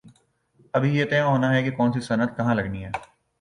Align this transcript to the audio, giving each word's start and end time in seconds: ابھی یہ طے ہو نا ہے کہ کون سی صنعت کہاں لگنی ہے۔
ابھی 0.73 0.89
یہ 0.95 1.05
طے 1.05 1.19
ہو 1.21 1.37
نا 1.37 1.53
ہے 1.53 1.63
کہ 1.63 1.71
کون 1.71 1.93
سی 1.93 1.99
صنعت 1.99 2.37
کہاں 2.37 2.55
لگنی 2.55 2.85
ہے۔ 2.85 2.91